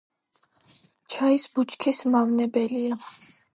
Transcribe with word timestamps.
ჩაის 1.15 1.45
ბუჩქის 1.59 2.01
მავნებელია. 2.17 3.01